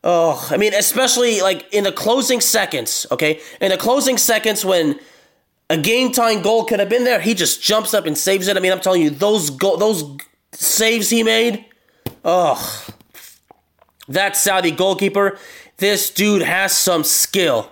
Oh, 0.02 0.48
I 0.50 0.56
mean, 0.56 0.72
especially 0.72 1.42
like 1.42 1.66
in 1.74 1.84
the 1.84 1.92
closing 1.92 2.40
seconds, 2.40 3.04
okay? 3.10 3.42
In 3.60 3.68
the 3.68 3.76
closing 3.76 4.16
seconds 4.16 4.64
when 4.64 4.98
a 5.70 5.76
game 5.76 6.10
time 6.10 6.42
goal 6.42 6.64
could 6.64 6.80
have 6.80 6.88
been 6.88 7.04
there. 7.04 7.20
He 7.20 7.32
just 7.32 7.62
jumps 7.62 7.94
up 7.94 8.04
and 8.04 8.18
saves 8.18 8.48
it. 8.48 8.56
I 8.56 8.60
mean, 8.60 8.72
I'm 8.72 8.80
telling 8.80 9.00
you, 9.00 9.08
those 9.08 9.48
go- 9.50 9.76
those 9.76 10.04
saves 10.52 11.08
he 11.08 11.22
made. 11.22 11.64
Oh, 12.24 12.86
that 14.08 14.36
Saudi 14.36 14.72
goalkeeper. 14.72 15.38
This 15.78 16.10
dude 16.10 16.42
has 16.42 16.76
some 16.76 17.04
skill. 17.04 17.70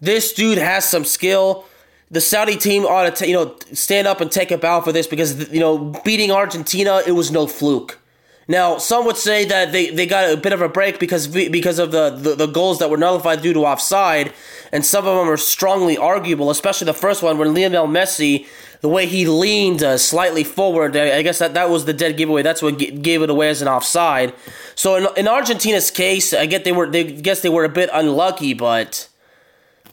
This 0.00 0.34
dude 0.34 0.58
has 0.58 0.84
some 0.84 1.04
skill. 1.04 1.64
The 2.10 2.20
Saudi 2.20 2.56
team 2.56 2.84
ought 2.84 3.04
to, 3.04 3.24
t- 3.24 3.30
you 3.30 3.34
know, 3.34 3.56
stand 3.72 4.06
up 4.06 4.20
and 4.20 4.30
take 4.30 4.50
a 4.50 4.58
bow 4.58 4.82
for 4.82 4.92
this 4.92 5.06
because 5.06 5.50
you 5.50 5.58
know 5.58 5.78
beating 6.04 6.30
Argentina 6.30 7.02
it 7.06 7.12
was 7.12 7.32
no 7.32 7.46
fluke. 7.46 7.98
Now, 8.46 8.76
some 8.78 9.06
would 9.06 9.16
say 9.16 9.44
that 9.46 9.72
they, 9.72 9.90
they 9.90 10.06
got 10.06 10.30
a 10.30 10.36
bit 10.36 10.52
of 10.52 10.60
a 10.60 10.68
break 10.68 10.98
because 10.98 11.26
because 11.28 11.78
of 11.78 11.92
the, 11.92 12.10
the, 12.10 12.34
the, 12.34 12.46
goals 12.46 12.78
that 12.78 12.90
were 12.90 12.98
nullified 12.98 13.40
due 13.40 13.54
to 13.54 13.60
offside, 13.60 14.34
and 14.70 14.84
some 14.84 15.06
of 15.06 15.16
them 15.16 15.28
are 15.28 15.38
strongly 15.38 15.96
arguable, 15.96 16.50
especially 16.50 16.84
the 16.84 16.94
first 16.94 17.22
one 17.22 17.38
when 17.38 17.54
Lionel 17.54 17.86
Messi, 17.86 18.46
the 18.82 18.88
way 18.88 19.06
he 19.06 19.26
leaned 19.26 19.82
uh, 19.82 19.96
slightly 19.96 20.44
forward, 20.44 20.94
I 20.94 21.22
guess 21.22 21.38
that, 21.38 21.54
that 21.54 21.70
was 21.70 21.86
the 21.86 21.94
dead 21.94 22.18
giveaway. 22.18 22.42
That's 22.42 22.60
what 22.60 22.78
g- 22.78 22.90
gave 22.90 23.22
it 23.22 23.30
away 23.30 23.48
as 23.48 23.62
an 23.62 23.68
offside. 23.68 24.34
So 24.74 24.96
in, 24.96 25.06
in 25.16 25.28
Argentina's 25.28 25.90
case, 25.90 26.34
I 26.34 26.44
get 26.44 26.64
they 26.64 26.72
were 26.72 26.90
they 26.90 27.04
guess 27.04 27.40
they 27.40 27.48
were 27.48 27.64
a 27.64 27.70
bit 27.70 27.88
unlucky, 27.94 28.52
but 28.52 29.08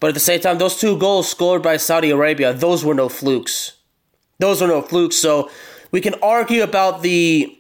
but 0.01 0.07
at 0.07 0.13
the 0.13 0.19
same 0.19 0.41
time, 0.41 0.57
those 0.57 0.77
two 0.77 0.97
goals 0.97 1.29
scored 1.29 1.61
by 1.61 1.77
Saudi 1.77 2.09
Arabia, 2.09 2.53
those 2.53 2.83
were 2.83 2.95
no 2.95 3.07
flukes. 3.07 3.73
Those 4.39 4.59
were 4.59 4.67
no 4.67 4.81
flukes. 4.81 5.15
So 5.15 5.49
we 5.91 6.01
can 6.01 6.15
argue 6.15 6.63
about 6.63 7.03
the 7.03 7.57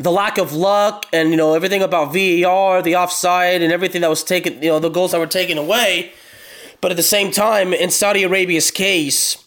the 0.00 0.10
lack 0.10 0.38
of 0.38 0.54
luck 0.54 1.04
and 1.12 1.30
you 1.30 1.36
know 1.36 1.52
everything 1.52 1.82
about 1.82 2.14
VAR, 2.14 2.80
the 2.80 2.96
offside, 2.96 3.60
and 3.60 3.70
everything 3.70 4.00
that 4.00 4.08
was 4.08 4.24
taken, 4.24 4.62
you 4.62 4.70
know, 4.70 4.78
the 4.78 4.88
goals 4.88 5.12
that 5.12 5.18
were 5.18 5.26
taken 5.26 5.58
away. 5.58 6.12
But 6.80 6.90
at 6.90 6.96
the 6.96 7.02
same 7.02 7.30
time, 7.30 7.74
in 7.74 7.90
Saudi 7.90 8.22
Arabia's 8.22 8.70
case, 8.70 9.44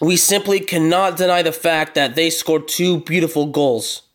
we 0.00 0.16
simply 0.16 0.60
cannot 0.60 1.18
deny 1.18 1.42
the 1.42 1.52
fact 1.52 1.94
that 1.94 2.14
they 2.14 2.30
scored 2.30 2.66
two 2.66 3.00
beautiful 3.00 3.46
goals. 3.46 4.02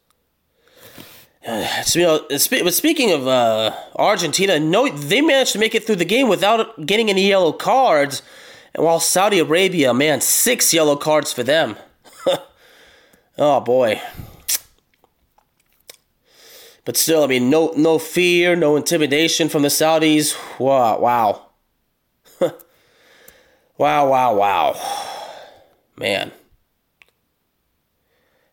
So, 1.84 2.00
you 2.00 2.06
know, 2.06 2.26
but 2.30 2.74
speaking 2.74 3.12
of 3.12 3.28
uh, 3.28 3.74
Argentina, 3.96 4.60
no, 4.60 4.90
they 4.90 5.22
managed 5.22 5.54
to 5.54 5.60
make 5.60 5.74
it 5.74 5.86
through 5.86 5.96
the 5.96 6.06
game 6.06 6.28
without 6.28 6.86
getting 6.86 7.10
any 7.10 7.28
yellow 7.28 7.54
cards. 7.54 8.22
And 8.76 8.86
while 8.86 9.00
Saudi 9.00 9.40
Arabia, 9.40 9.94
man, 9.94 10.22
six 10.22 10.74
yellow 10.74 10.96
cards 10.96 11.32
for 11.34 11.42
them. 11.44 11.78
oh 13.38 13.62
boy. 13.62 14.02
But 16.90 16.98
still, 16.98 17.24
I 17.24 17.28
mean, 17.28 17.52
no 17.52 17.72
no 17.78 18.00
fear, 18.00 18.56
no 18.56 18.76
intimidation 18.76 19.48
from 19.48 19.62
the 19.62 19.68
Saudis. 19.68 20.36
Wow, 20.60 20.98
wow. 20.98 21.50
wow, 23.78 24.10
wow, 24.10 24.36
wow. 24.36 24.76
Man. 25.96 26.32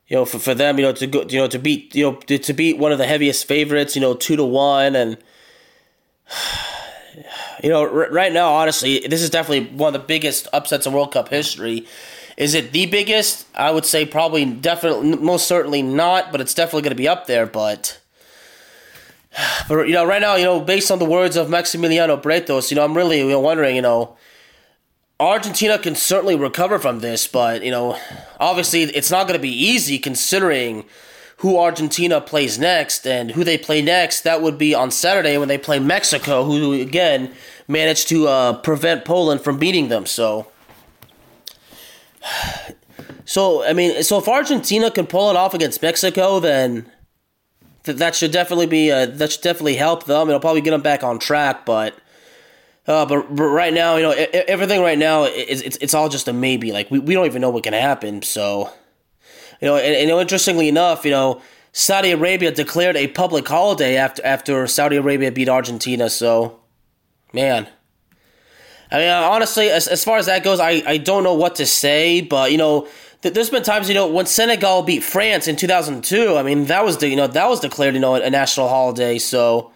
You 0.07 0.19
know, 0.19 0.27
for, 0.27 0.39
for 0.39 0.55
them, 0.55 0.77
you 0.77 0.85
know, 0.85 0.93
to 0.93 1.07
go, 1.07 1.23
you 1.23 1.39
know, 1.39 1.49
to 1.49 1.59
beat, 1.59 1.95
you 1.95 2.03
know, 2.03 2.17
to, 2.17 2.53
beat 2.53 2.77
one 2.77 2.93
of 2.93 2.99
the 2.99 3.07
heaviest 3.07 3.47
favorites, 3.47 3.95
you 3.95 4.03
know, 4.03 4.13
two 4.13 4.37
to 4.37 4.45
one, 4.45 4.95
and 4.95 5.17
you 7.65 7.71
know, 7.71 7.85
r- 7.85 8.11
right 8.11 8.35
now, 8.35 8.53
honestly, 8.53 8.99
this 8.99 9.23
is 9.23 9.31
definitely 9.31 9.75
one 9.75 9.95
of 9.95 9.99
the 10.03 10.07
biggest 10.07 10.47
upsets 10.53 10.87
in 10.87 10.93
World 10.93 11.11
Cup 11.11 11.31
history. 11.31 11.87
Is 12.37 12.53
it 12.53 12.73
the 12.73 12.85
biggest? 12.85 13.47
I 13.55 13.71
would 13.71 13.87
say 13.87 14.05
probably, 14.05 14.45
definitely, 14.45 15.17
most 15.17 15.49
certainly 15.49 15.81
not, 15.81 16.33
but 16.33 16.43
it's 16.43 16.53
definitely 16.53 16.83
going 16.83 16.91
to 16.91 16.97
be 16.97 17.09
up 17.09 17.27
there. 17.27 17.47
But 17.47 17.99
but 19.69 19.87
you 19.89 19.95
know, 19.95 20.05
right 20.05 20.21
now, 20.21 20.37
you 20.37 20.45
know, 20.45 20.61
based 20.61 20.91
on 20.91 20.99
the 20.99 21.05
words 21.05 21.37
of 21.37 21.49
Maximiliano 21.49 22.21
Bretos, 22.21 22.71
you 22.71 22.77
know, 22.77 22.85
I'm 22.85 22.97
really 22.97 23.35
wondering, 23.35 23.77
you 23.77 23.83
know, 23.83 24.17
Argentina 25.19 25.79
can 25.79 25.95
certainly 25.95 26.37
recover 26.37 26.79
from 26.79 27.01
this, 27.01 27.27
but 27.27 27.63
you 27.63 27.71
know, 27.71 27.99
obviously, 28.39 28.83
it's 28.83 29.11
not 29.11 29.27
going 29.27 29.39
to 29.39 29.43
be 29.43 29.51
easy 29.51 29.99
considering 29.99 30.85
who 31.39 31.59
Argentina 31.59 32.21
plays 32.21 32.59
next 32.59 33.07
and 33.07 33.31
who 33.33 33.45
they 33.45 33.59
play 33.59 33.83
next. 33.83 34.23
That 34.23 34.41
would 34.41 34.57
be 34.57 34.75
on 34.75 34.91
Saturday 34.91 35.37
when 35.37 35.49
they 35.49 35.59
play 35.59 35.79
Mexico, 35.79 36.45
who 36.45 36.73
again 36.73 37.33
managed 37.69 38.09
to 38.09 38.29
uh, 38.29 38.53
prevent 38.61 39.05
Poland 39.05 39.43
from 39.43 39.59
beating 39.59 39.89
them. 39.89 40.07
So. 40.07 40.47
So 43.29 43.65
I 43.65 43.73
mean, 43.73 44.05
so 44.05 44.19
if 44.19 44.29
Argentina 44.29 44.89
can 44.89 45.05
pull 45.05 45.31
it 45.31 45.37
off 45.37 45.53
against 45.53 45.83
Mexico, 45.83 46.39
then 46.39 46.89
that 47.87 48.15
should 48.15 48.33
definitely 48.33 48.67
be 48.67 48.91
uh, 48.91 49.07
that 49.07 49.33
should 49.33 49.43
definitely 49.43 49.77
help 49.77 50.05
them. 50.05 50.29
It'll 50.29 50.41
probably 50.41 50.61
get 50.61 50.73
them 50.73 50.83
back 50.83 51.03
on 51.03 51.19
track, 51.19 51.65
but. 51.65 51.95
Uh, 52.89 53.05
but, 53.05 53.35
but 53.35 53.43
right 53.43 53.75
now, 53.75 53.97
you 53.97 54.03
know, 54.05 54.13
everything 54.13 54.81
right 54.81 54.97
now 54.97 55.25
is 55.25 55.61
it's, 55.61 55.77
it's 55.79 55.93
all 55.93 56.09
just 56.09 56.29
a 56.29 56.33
maybe. 56.33 56.71
Like 56.71 56.89
we, 56.89 57.01
we 57.01 57.15
don't 57.15 57.27
even 57.27 57.43
know 57.43 57.51
what 57.51 57.65
can 57.65 57.73
happen. 57.73 58.23
So, 58.23 58.71
you 59.61 59.67
know, 59.67 59.77
and, 59.77 59.93
and 59.93 60.21
interestingly 60.21 60.69
enough, 60.69 61.05
you 61.05 61.11
know, 61.11 61.43
Saudi 61.73 62.13
Arabia 62.13 62.53
declared 62.53 62.97
a 62.97 63.09
public 63.09 63.49
holiday 63.49 63.97
after 63.97 64.25
after 64.25 64.67
Saudi 64.69 64.95
Arabia 64.97 65.33
beat 65.33 65.49
Argentina. 65.49 66.09
So, 66.09 66.61
man, 67.33 67.67
I 68.91 68.99
mean, 68.99 69.11
honestly, 69.11 69.69
as, 69.69 69.89
as 69.89 70.05
far 70.05 70.19
as 70.19 70.27
that 70.27 70.45
goes, 70.45 70.61
I, 70.61 70.83
I 70.87 70.97
don't 70.97 71.25
know 71.25 71.35
what 71.35 71.57
to 71.57 71.67
say. 71.67 72.21
But 72.21 72.53
you 72.53 72.59
know, 72.59 72.87
there's 73.31 73.51
been 73.51 73.63
times 73.63 73.89
you 73.89 73.95
know 73.95 74.07
when 74.07 74.27
Senegal 74.27 74.83
beat 74.83 75.03
France 75.03 75.49
in 75.49 75.57
2002. 75.57 76.37
I 76.37 76.43
mean 76.43 76.67
that 76.67 76.85
was 76.85 76.99
the 76.99 77.09
you 77.09 77.17
know 77.17 77.27
that 77.27 77.49
was 77.49 77.61
declared 77.61 77.95
you 77.95 78.01
know 78.01 78.15
a 78.15 78.31
national 78.31 78.69
holiday. 78.69 79.19
So 79.19 79.73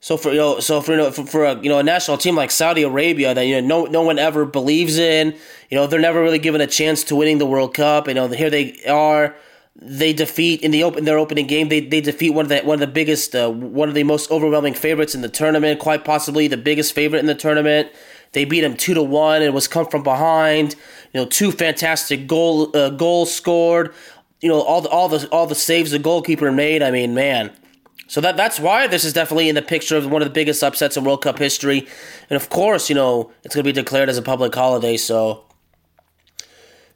so 0.00 0.16
for 0.16 0.30
you 0.30 0.36
know 0.36 0.60
so 0.60 0.80
for 0.80 0.92
you 0.92 0.98
know 0.98 1.10
for, 1.10 1.26
for 1.26 1.44
a 1.44 1.60
you 1.60 1.68
know 1.68 1.78
a 1.78 1.82
national 1.82 2.18
team 2.18 2.36
like 2.36 2.50
Saudi 2.50 2.82
Arabia 2.82 3.34
that 3.34 3.42
you 3.42 3.60
know 3.60 3.84
no 3.84 3.90
no 3.90 4.02
one 4.02 4.18
ever 4.18 4.44
believes 4.44 4.98
in. 4.98 5.34
You 5.70 5.76
know 5.76 5.86
they're 5.86 6.00
never 6.00 6.22
really 6.22 6.38
given 6.38 6.60
a 6.60 6.66
chance 6.66 7.04
to 7.04 7.16
winning 7.16 7.38
the 7.38 7.46
World 7.46 7.74
Cup. 7.74 8.08
You 8.08 8.14
know 8.14 8.28
here 8.28 8.50
they 8.50 8.82
are. 8.84 9.34
They 9.78 10.14
defeat 10.14 10.62
in 10.62 10.70
the 10.70 10.84
open 10.84 11.04
their 11.04 11.18
opening 11.18 11.46
game. 11.46 11.68
They, 11.68 11.80
they 11.80 12.00
defeat 12.00 12.30
one 12.30 12.46
of 12.46 12.48
the 12.48 12.60
one 12.60 12.74
of 12.74 12.80
the 12.80 12.86
biggest 12.86 13.34
uh, 13.34 13.50
one 13.50 13.88
of 13.88 13.94
the 13.94 14.04
most 14.04 14.30
overwhelming 14.30 14.72
favorites 14.74 15.14
in 15.14 15.20
the 15.20 15.28
tournament. 15.28 15.80
Quite 15.80 16.04
possibly 16.04 16.48
the 16.48 16.56
biggest 16.56 16.94
favorite 16.94 17.18
in 17.18 17.26
the 17.26 17.34
tournament. 17.34 17.90
They 18.32 18.44
beat 18.44 18.64
him 18.64 18.76
two 18.76 18.94
to 18.94 19.02
one. 19.02 19.42
It 19.42 19.52
was 19.52 19.68
come 19.68 19.86
from 19.86 20.02
behind. 20.02 20.76
You 21.16 21.22
know, 21.22 21.28
two 21.28 21.50
fantastic 21.50 22.26
goal 22.26 22.76
uh, 22.76 22.90
goals 22.90 23.34
scored. 23.34 23.94
You 24.42 24.50
know, 24.50 24.60
all 24.60 24.82
the 24.82 24.90
all 24.90 25.08
the 25.08 25.26
all 25.30 25.46
the 25.46 25.54
saves 25.54 25.92
the 25.92 25.98
goalkeeper 25.98 26.52
made. 26.52 26.82
I 26.82 26.90
mean, 26.90 27.14
man, 27.14 27.52
So 28.06 28.20
that 28.20 28.36
that's 28.36 28.60
why 28.60 28.86
this 28.86 29.02
is 29.02 29.14
definitely 29.14 29.48
in 29.48 29.54
the 29.54 29.62
picture 29.62 29.96
of 29.96 30.10
one 30.10 30.20
of 30.20 30.28
the 30.28 30.34
biggest 30.34 30.62
upsets 30.62 30.94
in 30.94 31.04
World 31.04 31.22
Cup 31.22 31.38
history, 31.38 31.88
and 32.28 32.36
of 32.36 32.50
course, 32.50 32.90
you 32.90 32.94
know 32.94 33.32
it's 33.44 33.54
going 33.54 33.64
to 33.64 33.66
be 33.66 33.72
declared 33.72 34.10
as 34.10 34.18
a 34.18 34.22
public 34.22 34.54
holiday. 34.54 34.98
So, 34.98 35.46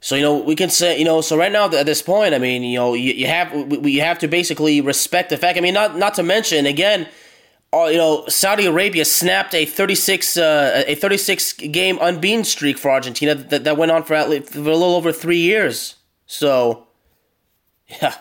so 0.01 0.13
you 0.13 0.21
know 0.21 0.37
we 0.37 0.55
can 0.55 0.69
say 0.69 0.99
you 0.99 1.05
know 1.05 1.21
so 1.21 1.35
right 1.35 1.51
now 1.51 1.65
at 1.65 1.87
this 1.87 2.03
point, 2.03 2.35
I 2.35 2.37
mean 2.37 2.61
you 2.61 2.77
know 2.77 2.93
you, 2.93 3.13
you 3.13 3.25
have 3.25 3.51
we, 3.51 3.93
you 3.93 4.01
have 4.01 4.19
to 4.19 4.27
basically 4.27 4.81
respect 4.81 5.31
the 5.31 5.37
fact. 5.37 5.57
I 5.57 5.61
mean 5.61 5.73
not 5.73 5.97
not 5.97 6.13
to 6.13 6.21
mention 6.21 6.67
again. 6.67 7.07
You 7.73 7.97
know, 7.97 8.25
Saudi 8.27 8.65
Arabia 8.65 9.05
snapped 9.05 9.55
a 9.55 9.65
36 9.65 10.35
uh, 10.35 10.83
a 10.87 10.95
36 10.95 11.53
game 11.53 11.97
unbeaten 12.01 12.43
streak 12.43 12.77
for 12.77 12.91
Argentina 12.91 13.33
that, 13.33 13.63
that 13.63 13.77
went 13.77 13.91
on 13.91 14.03
for, 14.03 14.13
at 14.13 14.29
least, 14.29 14.49
for 14.51 14.59
a 14.59 14.61
little 14.63 14.95
over 14.95 15.13
three 15.13 15.39
years. 15.39 15.95
So, 16.25 16.87
yeah. 18.01 18.15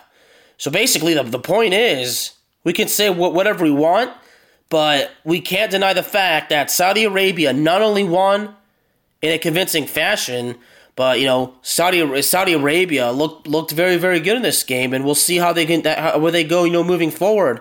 So 0.56 0.70
basically, 0.70 1.14
the, 1.14 1.24
the 1.24 1.40
point 1.40 1.74
is 1.74 2.32
we 2.64 2.72
can 2.72 2.86
say 2.86 3.10
whatever 3.10 3.64
we 3.64 3.72
want, 3.72 4.12
but 4.68 5.10
we 5.24 5.40
can't 5.40 5.70
deny 5.70 5.94
the 5.94 6.02
fact 6.02 6.50
that 6.50 6.70
Saudi 6.70 7.04
Arabia 7.04 7.52
not 7.52 7.82
only 7.82 8.04
won 8.04 8.54
in 9.22 9.32
a 9.32 9.38
convincing 9.38 9.86
fashion, 9.86 10.56
but 10.94 11.18
you 11.18 11.26
know 11.26 11.54
Saudi 11.62 12.22
Saudi 12.22 12.52
Arabia 12.52 13.10
looked 13.10 13.46
looked 13.46 13.70
very 13.70 13.96
very 13.96 14.20
good 14.20 14.36
in 14.36 14.42
this 14.42 14.62
game, 14.62 14.92
and 14.92 15.04
we'll 15.04 15.14
see 15.14 15.38
how 15.38 15.52
they 15.52 15.66
can 15.66 15.82
how, 15.84 16.18
where 16.18 16.30
they 16.30 16.44
go. 16.44 16.64
You 16.64 16.72
know, 16.72 16.84
moving 16.84 17.10
forward, 17.10 17.60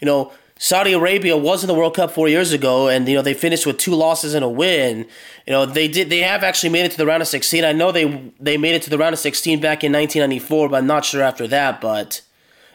you 0.00 0.06
know. 0.06 0.32
Saudi 0.62 0.92
Arabia 0.92 1.38
was 1.38 1.64
in 1.64 1.68
the 1.68 1.74
World 1.74 1.96
Cup 1.96 2.10
four 2.10 2.28
years 2.28 2.52
ago, 2.52 2.86
and 2.86 3.08
you 3.08 3.14
know 3.14 3.22
they 3.22 3.32
finished 3.32 3.64
with 3.64 3.78
two 3.78 3.94
losses 3.94 4.34
and 4.34 4.44
a 4.44 4.48
win. 4.48 5.06
You 5.46 5.54
know 5.54 5.64
they 5.64 5.88
did 5.88 6.10
they 6.10 6.18
have 6.18 6.44
actually 6.44 6.68
made 6.68 6.84
it 6.84 6.90
to 6.92 6.98
the 6.98 7.06
round 7.06 7.22
of 7.22 7.28
sixteen. 7.28 7.64
I 7.64 7.72
know 7.72 7.90
they 7.90 8.30
they 8.38 8.58
made 8.58 8.74
it 8.74 8.82
to 8.82 8.90
the 8.90 8.98
round 8.98 9.14
of 9.14 9.18
sixteen 9.18 9.58
back 9.58 9.82
in 9.82 9.90
1994, 9.90 10.68
but 10.68 10.76
I'm 10.76 10.86
not 10.86 11.06
sure 11.06 11.22
after 11.22 11.48
that. 11.48 11.80
But 11.80 12.20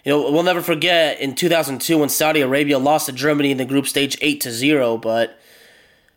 you 0.04 0.12
know, 0.12 0.32
we'll 0.32 0.42
never 0.42 0.64
forget 0.64 1.20
in 1.20 1.36
2002 1.36 2.00
when 2.00 2.10
Saudi 2.10 2.42
Arabia 2.42 2.80
lost 2.80 3.06
to 3.06 3.12
Germany 3.12 3.52
in 3.52 3.58
the 3.58 3.66
group 3.66 3.86
stage 3.86 4.18
8 4.20 4.42
to 4.42 4.52
0, 4.52 4.98
but 4.98 5.40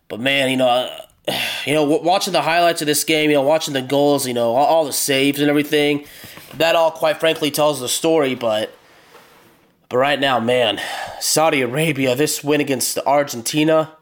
but 0.09 0.21
man, 0.21 0.51
you 0.51 0.57
know, 0.57 0.91
you 1.67 1.75
know, 1.75 1.85
watching 1.85 2.33
the 2.33 2.41
highlights 2.41 2.81
of 2.81 2.87
this 2.87 3.05
game, 3.05 3.29
you 3.29 3.37
know, 3.37 3.43
watching 3.43 3.75
the 3.75 3.83
goals, 3.83 4.27
you 4.27 4.33
know, 4.33 4.55
all, 4.55 4.67
all 4.67 4.85
the 4.87 4.93
saves 4.93 5.39
and 5.39 5.51
everything, 5.51 6.07
that 6.55 6.77
all 6.77 6.91
quite 6.91 7.21
frankly 7.21 7.51
tells 7.51 7.79
the 7.79 7.89
story, 7.91 8.35
but 8.35 8.75
but 9.89 9.99
right 9.99 10.21
now, 10.21 10.41
man, 10.41 10.81
Saudi 11.21 11.63
Arabia, 11.63 12.15
this 12.15 12.45
win 12.45 12.61
against 12.61 12.99
Argentina, 13.07 13.97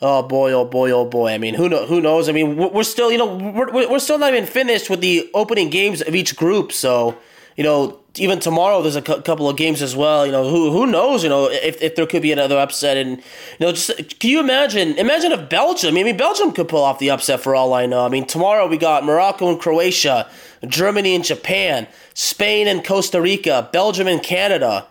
Oh 0.00 0.22
boy, 0.22 0.52
oh 0.52 0.64
boy, 0.64 0.92
oh 0.92 1.04
boy. 1.04 1.32
I 1.32 1.38
mean, 1.38 1.54
who 1.54 1.68
know, 1.68 1.84
who 1.84 2.00
knows? 2.00 2.28
I 2.28 2.32
mean, 2.32 2.56
we're 2.56 2.84
still, 2.84 3.10
you 3.10 3.18
know, 3.18 3.34
we're, 3.34 3.90
we're 3.90 3.98
still 3.98 4.18
not 4.18 4.32
even 4.32 4.46
finished 4.46 4.88
with 4.88 5.00
the 5.00 5.28
opening 5.34 5.70
games 5.70 6.02
of 6.02 6.14
each 6.14 6.36
group. 6.36 6.70
So, 6.70 7.18
you 7.58 7.64
know, 7.64 7.98
even 8.14 8.38
tomorrow 8.38 8.82
there's 8.82 8.94
a 8.94 9.02
cu- 9.02 9.20
couple 9.22 9.48
of 9.48 9.56
games 9.56 9.82
as 9.82 9.96
well. 9.96 10.24
You 10.24 10.30
know, 10.30 10.48
who 10.48 10.70
who 10.70 10.86
knows? 10.86 11.24
You 11.24 11.28
know, 11.28 11.50
if, 11.50 11.82
if 11.82 11.96
there 11.96 12.06
could 12.06 12.22
be 12.22 12.30
another 12.30 12.56
upset, 12.56 12.96
and 12.96 13.16
you 13.18 13.66
know, 13.66 13.72
just 13.72 14.20
can 14.20 14.30
you 14.30 14.38
imagine? 14.38 14.96
Imagine 14.96 15.32
if 15.32 15.48
Belgium. 15.48 15.96
I 15.96 16.04
mean, 16.04 16.16
Belgium 16.16 16.52
could 16.52 16.68
pull 16.68 16.84
off 16.84 17.00
the 17.00 17.10
upset 17.10 17.40
for 17.40 17.56
all 17.56 17.74
I 17.74 17.86
know. 17.86 18.06
I 18.06 18.10
mean, 18.10 18.26
tomorrow 18.26 18.68
we 18.68 18.78
got 18.78 19.04
Morocco 19.04 19.48
and 19.48 19.58
Croatia, 19.58 20.30
Germany 20.68 21.16
and 21.16 21.24
Japan, 21.24 21.88
Spain 22.14 22.68
and 22.68 22.84
Costa 22.84 23.20
Rica, 23.20 23.68
Belgium 23.72 24.06
and 24.06 24.22
Canada. 24.22 24.86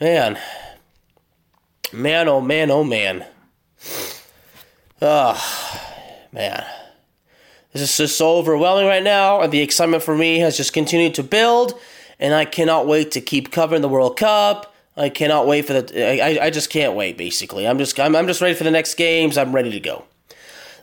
Man, 0.00 0.38
man, 1.92 2.28
oh 2.28 2.40
man, 2.40 2.70
oh 2.70 2.84
man. 2.84 3.26
Oh, 5.02 5.82
man. 6.30 6.64
This 7.74 7.82
is 7.82 7.96
just 7.96 8.16
so 8.16 8.36
overwhelming 8.36 8.86
right 8.86 9.02
now, 9.02 9.40
and 9.40 9.52
the 9.52 9.60
excitement 9.60 10.04
for 10.04 10.16
me 10.16 10.38
has 10.38 10.56
just 10.56 10.72
continued 10.72 11.14
to 11.16 11.24
build, 11.24 11.78
and 12.20 12.32
I 12.32 12.44
cannot 12.44 12.86
wait 12.86 13.10
to 13.10 13.20
keep 13.20 13.50
covering 13.50 13.82
the 13.82 13.88
World 13.88 14.16
Cup. 14.16 14.72
I 14.96 15.08
cannot 15.08 15.48
wait 15.48 15.66
for 15.66 15.72
the. 15.72 16.22
I, 16.22 16.46
I 16.46 16.50
just 16.50 16.70
can't 16.70 16.94
wait. 16.94 17.18
Basically, 17.18 17.66
I'm 17.66 17.78
just 17.78 17.98
I'm, 17.98 18.14
I'm 18.14 18.28
just 18.28 18.40
ready 18.40 18.54
for 18.54 18.62
the 18.62 18.70
next 18.70 18.94
games. 18.94 19.36
I'm 19.36 19.52
ready 19.52 19.72
to 19.72 19.80
go. 19.80 20.04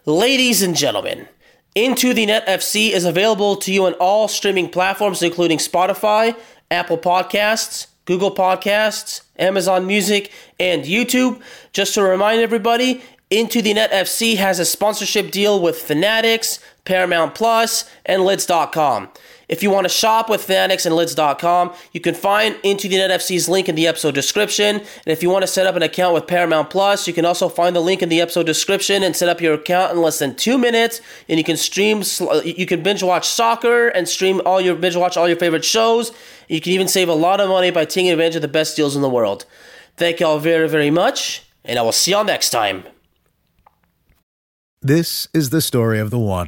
Ladies 0.06 0.62
and 0.62 0.76
gentlemen, 0.76 1.30
Into 1.76 2.14
the 2.14 2.26
Net 2.26 2.46
FC 2.46 2.92
is 2.92 3.06
available 3.06 3.56
to 3.56 3.72
you 3.72 3.86
on 3.86 3.94
all 3.94 4.28
streaming 4.28 4.68
platforms, 4.68 5.24
including 5.24 5.60
Spotify, 5.60 6.36
Apple 6.70 6.98
Podcasts, 6.98 7.88
Google 8.04 8.36
Podcasts, 8.36 9.22
Amazon 9.40 9.88
Music, 9.88 10.30
and 10.60 10.84
YouTube. 10.84 11.42
Just 11.72 11.94
to 11.94 12.04
remind 12.04 12.42
everybody, 12.42 13.02
Into 13.30 13.62
the 13.62 13.74
Net 13.76 13.92
FC 13.92 14.36
has 14.36 14.60
a 14.60 14.66
sponsorship 14.66 15.32
deal 15.32 15.62
with 15.62 15.78
Fanatics, 15.78 16.60
Paramount 16.86 17.36
Plus, 17.36 17.90
and 18.06 18.24
Lids.com. 18.24 19.10
If 19.52 19.62
you 19.62 19.70
want 19.70 19.84
to 19.84 19.90
shop 19.90 20.30
with 20.30 20.44
Fanatics 20.44 20.86
and 20.86 20.96
Lids.com, 20.96 21.74
you 21.92 22.00
can 22.00 22.16
find 22.16 22.56
Into 22.64 22.88
the 22.88 22.98
Net 22.98 23.12
FC's 23.12 23.50
link 23.50 23.68
in 23.68 23.76
the 23.76 23.86
episode 23.86 24.16
description. 24.16 24.78
And 24.78 25.08
if 25.08 25.22
you 25.22 25.30
want 25.30 25.44
to 25.44 25.48
set 25.48 25.68
up 25.68 25.76
an 25.76 25.84
account 25.84 26.14
with 26.14 26.26
Paramount 26.26 26.70
Plus, 26.70 27.06
you 27.06 27.14
can 27.14 27.26
also 27.26 27.50
find 27.50 27.76
the 27.76 27.82
link 27.82 28.02
in 28.02 28.08
the 28.08 28.22
episode 28.22 28.46
description 28.46 29.04
and 29.04 29.14
set 29.14 29.28
up 29.28 29.42
your 29.42 29.56
account 29.56 29.92
in 29.92 30.02
less 30.02 30.20
than 30.20 30.36
two 30.36 30.58
minutes. 30.58 31.02
And 31.28 31.38
you 31.38 31.44
can 31.44 31.58
stream, 31.58 32.02
you 32.46 32.66
can 32.66 32.82
binge 32.82 33.04
watch 33.04 33.28
soccer 33.28 33.90
and 33.90 34.08
stream 34.08 34.42
all 34.46 34.62
your 34.62 34.76
binge 34.76 34.96
watch 34.96 35.18
all 35.18 35.28
your 35.28 35.38
favorite 35.38 35.66
shows. 35.66 36.14
You 36.48 36.62
can 36.62 36.72
even 36.72 36.88
save 36.88 37.10
a 37.10 37.14
lot 37.14 37.42
of 37.42 37.50
money 37.50 37.72
by 37.72 37.84
taking 37.84 38.10
advantage 38.10 38.38
of 38.38 38.42
the 38.42 38.48
best 38.48 38.78
deals 38.78 38.96
in 38.96 39.02
the 39.02 39.10
world. 39.10 39.46
Thank 39.98 40.22
you 40.22 40.28
all 40.28 40.40
very, 40.40 40.70
very 40.70 40.92
much, 40.92 41.44
and 41.66 41.78
I 41.78 41.82
will 41.82 41.92
see 41.92 42.12
y'all 42.12 42.24
next 42.24 42.52
time. 42.52 42.86
This 44.82 45.28
is 45.34 45.50
the 45.50 45.62
story 45.62 46.00
of 46.00 46.10
the 46.10 46.18
one. 46.18 46.48